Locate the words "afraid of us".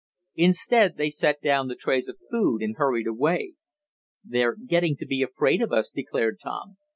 5.21-5.91